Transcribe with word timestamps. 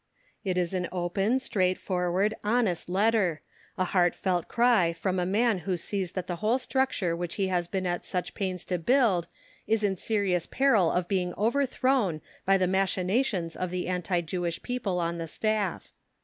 It 0.43 0.57
is 0.57 0.73
an 0.73 0.87
open, 0.91 1.37
straightforward, 1.37 2.33
honest 2.43 2.89
letter, 2.89 3.41
a 3.77 3.83
heartfelt 3.83 4.47
cry 4.47 4.93
from 4.93 5.19
a 5.19 5.27
man 5.27 5.59
who 5.59 5.77
sees 5.77 6.13
that 6.13 6.25
the 6.25 6.37
whole 6.37 6.57
structure 6.57 7.15
which 7.15 7.35
he 7.35 7.49
has 7.49 7.67
been 7.67 7.85
at 7.85 8.03
such 8.03 8.33
pains 8.33 8.65
to 8.65 8.79
build 8.79 9.27
is 9.67 9.83
in 9.83 9.95
serious 9.97 10.47
peril 10.47 10.91
of 10.91 11.07
being 11.07 11.35
overthrown 11.35 12.19
by 12.47 12.57
the 12.57 12.65
machinations 12.65 13.55
of 13.55 13.69
the 13.69 13.87
anti 13.87 14.21
Jewish 14.21 14.63
people 14.63 14.99
on 14.99 15.19
the 15.19 15.27
Staff. 15.27 15.93